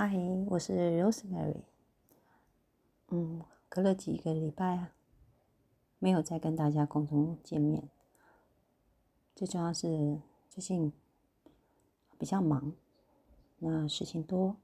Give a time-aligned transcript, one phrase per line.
[0.00, 1.62] 嗨，我是 Rosemary。
[3.08, 4.94] 嗯，隔了几个礼拜啊，
[5.98, 7.88] 没有再跟大家共同见面。
[9.34, 10.92] 最重要是最近
[12.16, 12.74] 比较忙，
[13.58, 14.56] 那事情多。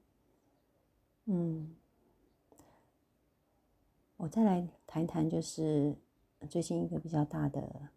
[1.25, 1.75] 嗯，
[4.15, 5.97] 我再来谈一谈，就是
[6.49, 7.89] 最近一个比较大的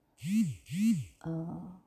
[1.21, 1.81] 呃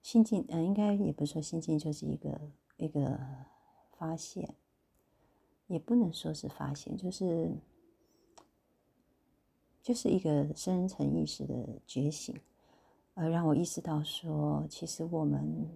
[0.00, 2.40] 心境，呃，应该也不是说心境，就是一个
[2.76, 3.18] 一个
[3.96, 4.54] 发现。
[5.66, 7.50] 也不能说是发现，就是
[9.82, 12.38] 就是一个深层意识的觉醒，
[13.14, 15.66] 而让我意识到说，其实我们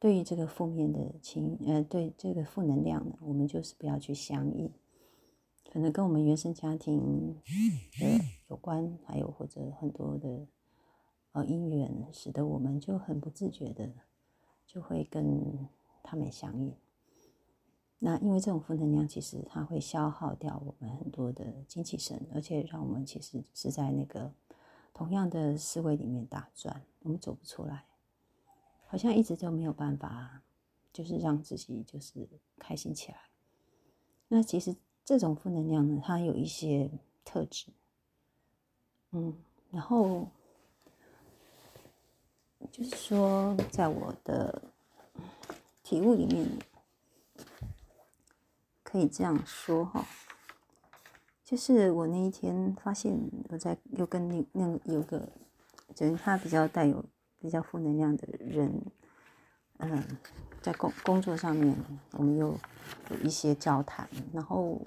[0.00, 4.68] 对于这个负面的情，呃，对这个负能量呢，我们就是不要去相应，
[5.72, 7.40] 可能跟我们原生家庭
[8.00, 10.48] 的有关，还有或者很多的
[11.30, 13.88] 呃因缘，使得我们就很不自觉的
[14.66, 15.68] 就会跟
[16.06, 16.72] 他们相应。
[17.98, 24.32] 那因为这种负能量，其实它会消耗掉我们很多的精气神，而且让我们其实是在那个
[24.92, 27.84] 同样的思维里面打转，我们走不出来，
[28.86, 30.42] 好像一直都没有办法，
[30.92, 33.18] 就是让自己就是开心起来。
[34.28, 36.90] 那其实这种负能量呢，它有一些
[37.24, 37.72] 特质，
[39.12, 39.34] 嗯，
[39.70, 40.28] 然后
[42.70, 44.62] 就是说，在我的
[45.86, 46.44] 体悟里面。
[48.82, 50.04] 可以这样说哈，
[51.44, 53.16] 就是我那一天发现
[53.50, 55.28] 我在又跟那那有个，
[55.94, 57.04] 就是他比较带有
[57.38, 58.82] 比较负能量的人，
[59.78, 60.18] 嗯，
[60.60, 61.76] 在工工作上面
[62.12, 62.58] 我们又
[63.10, 64.80] 有一些交谈，然后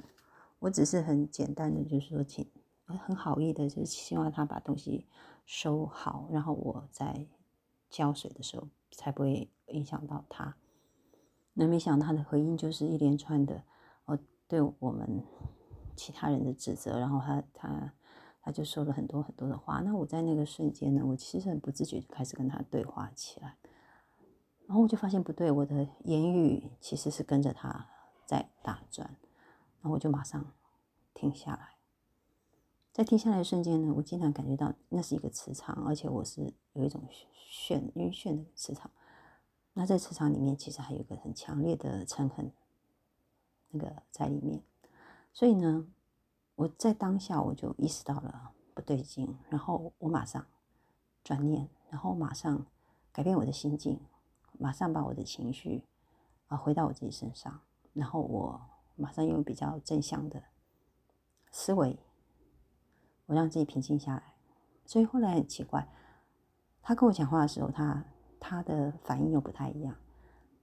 [0.60, 2.46] 我只是很简单的就是说请
[2.88, 5.06] 很好意的，就是希望他把东西
[5.46, 7.26] 收好，然后我在
[7.90, 10.56] 浇水的时候才不会影响到他。
[11.60, 13.62] 那没想到他的回应就是一连串的
[14.06, 14.18] 哦。
[14.48, 15.22] 对我们
[15.94, 17.94] 其他人的指责，然后他他
[18.42, 19.82] 他就说了很多很多的话。
[19.82, 23.58] 那我在那个瞬间呢，我其实很不自觉就开始跟他对话起来，
[24.66, 27.88] 然后我就发现不对，我的言语其实是跟着他
[28.26, 29.08] 在打转，
[29.82, 30.54] 然后我就马上
[31.14, 31.76] 停下来。
[32.94, 37.04] 在停下来的瞬间呢，我经常感觉到那是一个磁场，而且我是有一种
[37.52, 38.90] 眩晕眩的磁场。
[39.80, 42.52] 那在磁场里面，其实还有一个很强烈的嗔恨。
[43.70, 44.62] 那个在里面，
[45.32, 45.88] 所以呢，
[46.56, 50.46] 我在当下我就意识到了不对劲，然后我马上
[51.24, 52.66] 转念，然后马上
[53.14, 54.02] 改变我的心境，
[54.58, 55.86] 马上把我的情绪
[56.48, 57.62] 啊回到我自己身上，
[57.94, 58.62] 然后我
[58.98, 60.44] 马上用比较正向的
[61.52, 61.98] 思维，
[63.28, 64.34] 我让自己平静下来。
[64.86, 65.88] 所以后来很奇怪，
[66.82, 68.04] 他跟我讲话的时候，他
[68.40, 69.96] 他的反应又不太一样，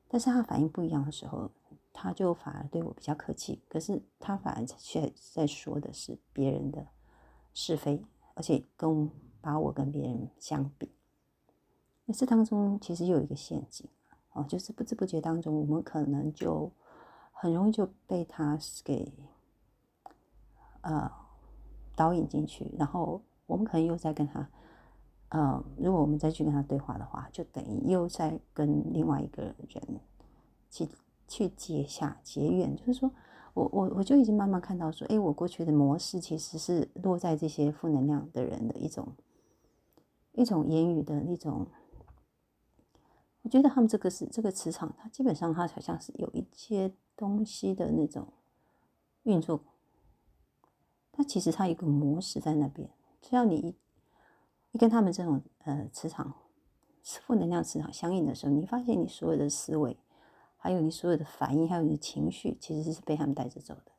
[0.09, 1.51] 但是他反应不一样的时候。
[1.99, 6.87] 他就反而对我比较客气，可是他反而却在说的是别人的
[7.55, 8.05] 是非，
[8.35, 9.11] 而且跟
[9.41, 10.93] 把我跟别人相比。
[12.05, 13.89] 那这当中其实有一个陷阱
[14.35, 16.71] 哦，就是不知不觉当中，我们可能就
[17.33, 19.11] 很容易就被他给
[20.83, 21.11] 呃
[21.95, 24.47] 导引进去，然后我们可能又在跟他，
[25.37, 30.01] 呃，如果我们再去跟他对话的话，就等于又在跟另外一个人
[30.71, 30.89] 去。
[31.29, 33.11] 去结下结怨，就是说
[33.53, 39.09] 我我我就已经慢慢看到说，哎，我过去的模式其实是落在这些负能量的人的一种
[40.35, 41.67] 一种言语的那种，
[43.43, 48.29] 我觉得他们这个是这个磁场，它基本上它好像是有一些东西的那种
[49.25, 49.61] 运作，
[51.11, 52.89] 它其实它有个模式在那边，
[53.21, 53.75] 只要你一
[54.77, 56.35] 你跟他们这种呃磁场
[57.03, 59.97] 负能量磁场相应的时候，你发现你所有的思维。
[60.59, 63.93] 还有你所有的反应，还有你的情绪，其实是被他们带着走的。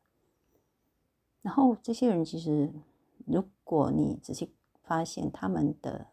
[1.42, 2.72] 然后这些人其实，
[3.26, 6.08] 如果你仔细发现他们的，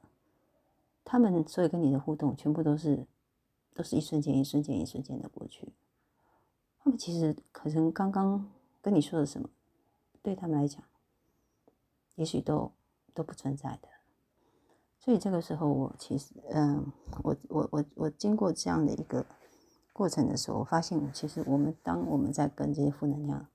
[1.05, 3.07] 他们所有跟你的互动，全部都是，
[3.75, 5.75] 都是一瞬间、一瞬间、一瞬间的过去。
[6.79, 8.51] 他们其实可能刚刚
[8.81, 9.51] 跟你说的什么，
[10.23, 10.83] 对他们来讲，
[12.15, 12.73] 也许都
[13.13, 13.89] 都不存在的。
[15.05, 16.91] 所以这个时候，我其实，嗯，
[17.23, 19.27] 我我我我经过这样的一个。
[19.93, 23.47] 过程的时候，我发现，其实我们当我们在跟这些负能量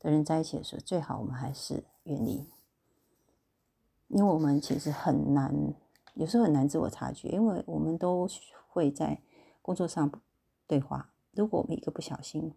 [0.00, 2.44] 的人在一起的时候，最好我们还是远离，
[4.08, 5.72] 因为我们其实很难，
[6.12, 8.28] 有时候很难自我察觉，因为我们都
[8.68, 9.22] 会在
[9.62, 10.12] 工作上
[10.66, 11.14] 对话。
[11.30, 12.52] 如果我们一个不小心，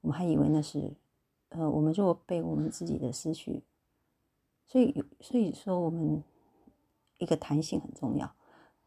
[0.00, 0.96] 我们还以为那是，
[1.50, 3.62] 呃，我们就被我们自己的思绪，
[4.66, 6.24] 所以，所以说我们
[7.18, 8.32] 一个弹性很重要。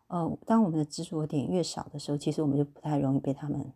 [0.08, 3.72] 呃，当我们的执着点越少的时候，其实我们就不太容易被他们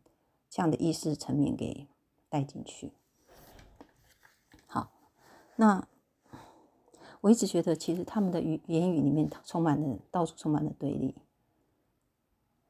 [0.50, 1.88] 这样的意识层面给
[2.28, 2.92] 带进去。
[4.68, 4.92] 好，
[5.56, 5.88] 那
[7.22, 11.16] 我一直觉得，其实他们的语言语里面充满了到处充满了对立。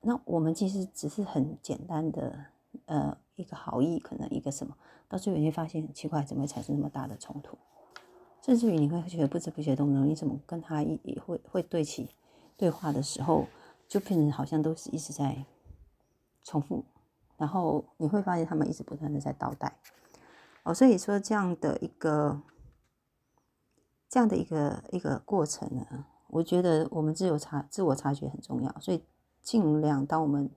[0.02, 2.46] 那我们其实只是很简单的，
[2.86, 4.78] 呃，一个好意，可能一个什么，
[5.08, 7.58] 到最后你会发现奇怪，怎么会产生那么大的冲突？
[8.46, 12.12] 甚至于你会觉得不知不觉当中，你怎么跟他一会会对起
[12.56, 13.48] 对话的时候，
[13.88, 15.44] 就变成好像都是一直在
[16.44, 16.86] 重复，
[17.38, 19.76] 然后你会发现他们一直不断的在倒带。
[20.62, 22.40] 哦，所以说这样的一个
[24.08, 29.04] 这样的一个一个过程呢，我觉得我们自由察自我察觉很重要，所以。
[29.46, 30.50] 尽量，当我们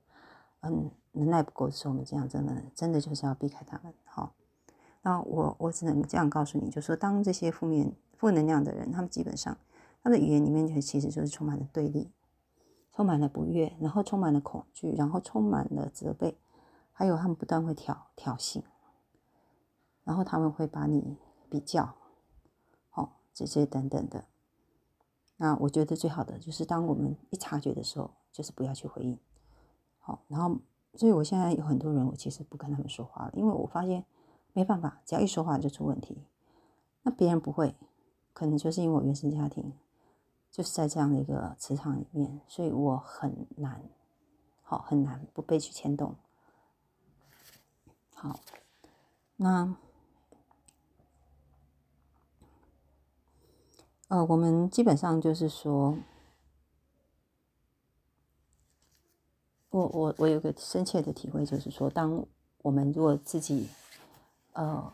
[0.61, 3.93] 嗯能耐不够的时候，我们这样真的真的就是要避开他们。
[5.09, 9.57] 那我我只能这样告诉你，就说当这些负面负能量的人，他们基本上
[10.03, 12.11] 他的语言里面就其实就是充满了对立，
[12.93, 16.37] 充满了不悦，然后充满了恐惧，然后充满了责备，
[16.93, 18.63] 还有他们不断会挑挑衅，
[20.05, 21.17] 然后他们会把你
[21.49, 21.95] 比较，
[22.91, 24.27] 好这些等等的。
[25.39, 28.11] 那我觉得最好的就是当我们一察觉的时候。
[28.31, 29.19] 就是不要去回应，
[29.99, 30.61] 好，然后，
[30.95, 34.05] 所以我现在有很多人，我其实不跟他们说话了，因为我发现
[34.59, 36.19] 没办法，只要一说话就出问题。
[37.03, 37.77] 那别人不会，
[38.33, 39.73] 可能就是因为我原生家庭
[40.51, 43.81] 就是在这样的一个磁场里面，所以我很难，
[44.65, 46.17] 好，很难不被去牵动。
[48.15, 48.41] 好，
[49.37, 49.77] 那，
[54.09, 55.97] 呃，我们基本上就是说。
[59.71, 62.27] 我我我有个深切的体会，就是说，当
[62.63, 63.69] 我们如果自己，
[64.59, 64.93] 呃，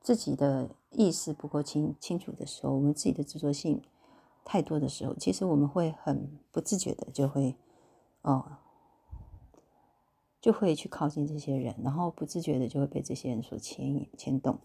[0.00, 3.82] 自己的意识不够清清楚的时候，我们自己的执着性
[4.42, 7.54] 太多的时候，其实我们会很不自觉的就会，
[8.22, 8.56] 哦，
[10.40, 14.58] 就会去靠近这些人，然后不自觉的就会被这些人所牵引牵动。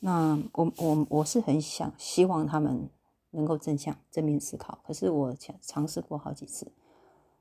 [0.00, 2.90] 那我我我是很想希望他们。
[3.36, 6.70] 能够正向正面思考，可是我尝尝试过好几次，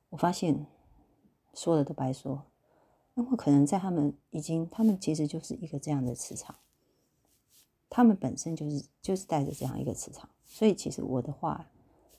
[0.09, 0.65] 我发现
[1.53, 2.41] 说的都白说，
[3.15, 6.56] 因为可能在他们已经，他们其实就是一个这样的磁场，
[7.89, 11.69] 他们本身就是就是带着这样一个磁场，所以其实我的话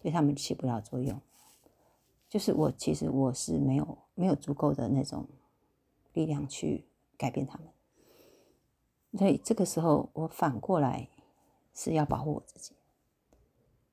[0.00, 1.20] 对他们起不了作用，
[2.28, 5.26] 就是我其实我是没有没有足够的那种
[6.12, 6.84] 力量去
[7.16, 7.66] 改变他们，
[9.18, 11.08] 所以这个时候我反过来
[11.74, 12.72] 是要保护我自己。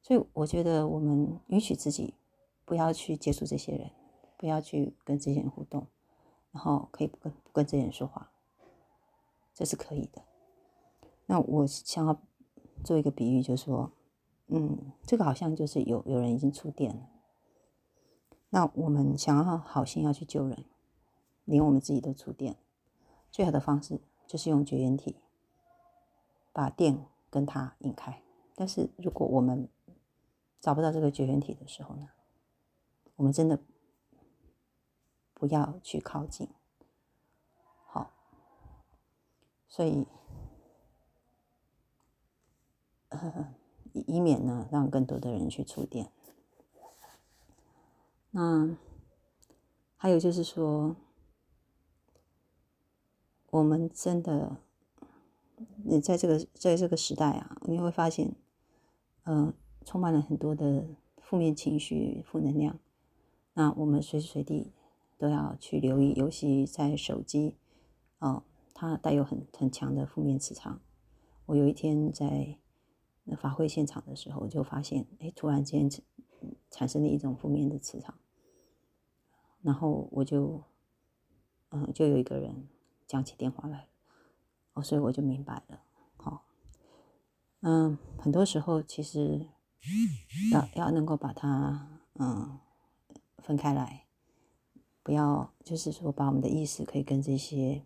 [0.03, 2.15] 所以我觉得，我们允许自己
[2.65, 3.91] 不要去接触这些人，
[4.35, 5.85] 不要去跟这些人互动，
[6.51, 8.31] 然后可以不跟不跟这些人说话，
[9.53, 10.21] 这是可以的。
[11.25, 12.21] 那我想要
[12.83, 13.91] 做一个比喻，就是说，
[14.47, 17.09] 嗯，这个好像就是有有人已经触电了，
[18.49, 20.65] 那我们想要好心要去救人，
[21.45, 22.57] 连我们自己都触电，
[23.31, 25.15] 最好的方式就是用绝缘体
[26.51, 28.21] 把电跟它引开。
[28.55, 29.69] 但是如果我们
[30.59, 32.09] 找不到这个绝缘体的时候呢，
[33.15, 33.57] 我们真的
[35.41, 36.47] 不要去靠近，
[37.87, 38.13] 好，
[39.67, 40.05] 所以
[43.93, 46.11] 以以免呢让更多的人去触电。
[48.29, 48.77] 那
[49.97, 50.95] 还有就是说，
[53.49, 54.57] 我们真的，
[55.83, 58.35] 你在这个在这个时代啊，你会发现，
[59.23, 59.51] 嗯。
[59.83, 60.85] 充满了很多的
[61.17, 62.77] 负面情绪、负能量，
[63.55, 64.71] 那我们随时随地
[65.21, 67.55] 都要去留意，尤其在手机，
[68.17, 70.81] 哦，它带有很很强的负面磁场。
[71.45, 72.57] 我有一天在
[73.25, 75.87] 那法会现场的时候，就发现，哎，突然间
[76.71, 78.15] 产生了一种负面的磁场，
[79.61, 80.63] 然后我就，
[81.69, 82.67] 嗯，就有一个人
[83.05, 83.87] 讲起电话来，
[84.73, 85.83] 哦，所以我就明白了，
[86.17, 86.47] 好，
[87.59, 89.47] 嗯，很多时候其实。
[90.51, 92.59] 要要能够把它嗯
[93.39, 94.05] 分开来，
[95.03, 97.83] 不要就是说把我们的意识可以跟这些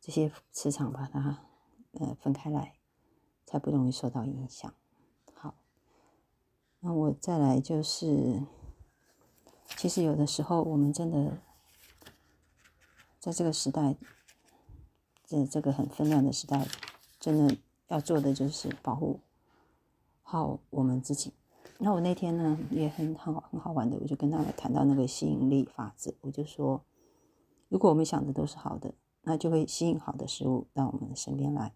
[0.00, 1.44] 这些磁场把它
[1.92, 2.74] 呃分开来，
[3.46, 4.72] 才不容易受到影响。
[5.32, 5.54] 好，
[6.80, 8.42] 那我再来就是，
[9.76, 11.38] 其实有的时候我们真的
[13.18, 13.96] 在这个时代，
[15.24, 16.68] 这这个很纷乱的时代，
[17.18, 17.56] 真的
[17.88, 19.20] 要做的就是保护。
[20.22, 21.32] 好，我们自己。
[21.78, 26.12] 那我那天呢也很好很好玩的，我就跟他们谈到那个吸引力法则。
[26.22, 26.80] 我就说，
[27.68, 31.72] 如果我们想的都是好的，那就会吸引好的事物到我们身边来；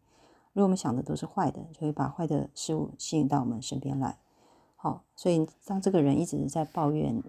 [0.52, 4.18] 如果我们想的都是坏的，就会把坏的事物吸引到我们身边来。
[4.76, 7.22] 好，所以当这个人一直在抱怨，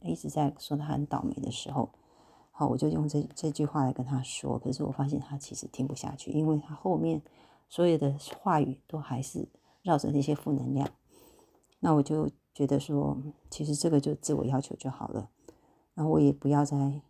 [0.00, 1.90] 一直在说他很倒霉的时候，
[2.50, 4.58] 好，我就用这这句话来跟他说。
[4.58, 7.20] 可是我发现他其实听不下去，因为他后面
[7.68, 9.46] 所有的话语都还是
[9.82, 10.88] 绕着那些负能量。
[11.84, 13.14] 那我就觉得说，
[13.50, 15.28] 其实这个就自我要求就好了。
[15.92, 17.02] 然后我也不要再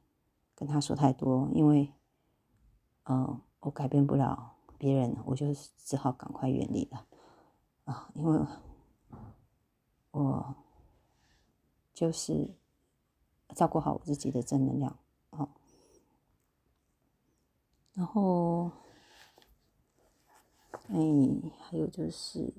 [0.57, 1.93] 跟他说太多，因为，
[3.05, 5.47] 嗯，我改变不了别人，我就
[5.79, 7.07] 只好赶快远离了
[7.85, 8.45] 啊，因为
[10.11, 10.57] 我
[11.95, 12.51] 就是
[13.55, 14.99] 照顾好我自己的正能量。
[15.31, 15.49] 好，
[17.93, 18.73] 然后，
[20.89, 20.99] 哎，
[21.61, 22.53] 还有就是，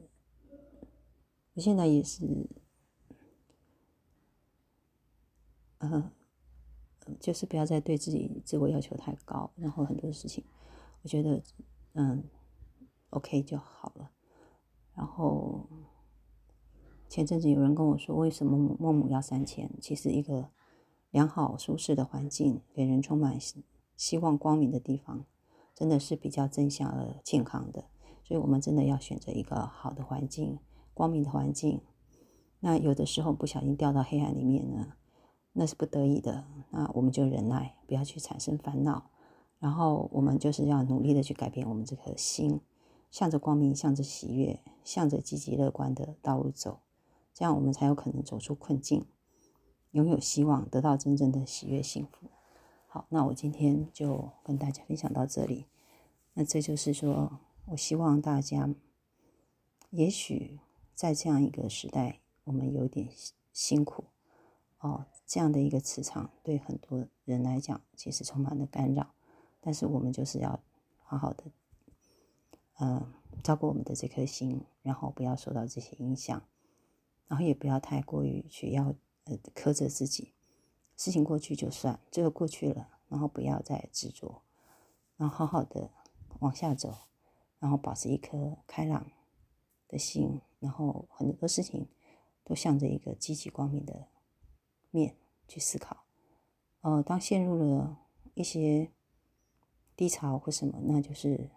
[1.55, 2.47] 我现在也是，
[5.79, 6.11] 呃，
[7.19, 10.43] 就是不要再对自己自我要求太高，然后很多事情，
[11.01, 11.41] 我觉得，
[11.93, 12.23] 嗯
[13.09, 14.11] ，OK 就好了。
[14.93, 15.67] 然后
[17.09, 19.71] 前阵子有人跟我说，为什么孟母要三迁？
[19.81, 20.51] 其实一个。
[21.11, 23.39] 良好舒适的环境，给人充满
[23.95, 25.25] 希望光明的地方，
[25.73, 27.85] 真的是比较正向而健康的。
[28.21, 30.59] 所以，我们真的要选择一个好的环境，
[30.95, 31.79] 光明的环境。
[32.61, 34.93] 那有的时候不小心掉到黑暗里面呢，
[35.53, 36.45] 那是不得已的。
[36.71, 39.11] 那我们就忍耐，不要去产生烦恼。
[39.59, 42.59] 然后，我们就是要努力的去改变我们这颗心，
[43.09, 46.79] 向着光明，向着喜悦，向着积极乐观的道路走。
[47.33, 49.05] 这样，我们才有可能走出困境。
[49.91, 52.27] 拥有希望，得到真正的喜悦幸福。
[52.87, 55.65] 好，那我今天就跟大家分享到这里。
[56.33, 58.69] 那这就是说，我希望大家，
[59.89, 60.59] 也许
[60.95, 63.09] 在这样一个时代，我们有点
[63.53, 64.05] 辛苦
[64.79, 65.05] 哦。
[65.27, 69.13] 这样的一个磁场，对很多人来讲，其实充满了干扰。
[69.59, 70.59] 但是我们就是要
[71.03, 71.43] 好好的，
[72.79, 76.41] 嗯，照顾我们的这颗心，然后不要受到这些影响，
[77.27, 78.95] 然后也不要太过于去要。
[79.27, 80.35] 呃，苛责自己，
[80.95, 84.43] 事情过去就算，这个过去了，然后不要再执着，
[85.17, 85.89] 然后好好的
[86.41, 86.93] 往下走，
[87.57, 89.09] 然后保持一颗开朗
[89.87, 91.87] 的心，然后很多事情
[92.43, 94.07] 都向着一个积极光明的
[94.91, 95.15] 面
[95.47, 96.05] 去思考。
[96.81, 97.99] 呃，当陷入了
[98.33, 98.91] 一些
[99.95, 101.49] 低潮或什么，那就是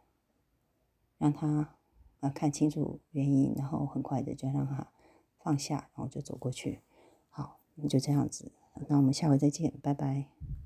[1.19, 1.75] 让他
[2.21, 4.91] 啊看清楚原因，然后很快的就让他
[5.39, 6.81] 放下，然后就走过去。
[7.29, 8.51] 好，那就这样子，
[8.89, 10.27] 那我们下回再见，拜拜。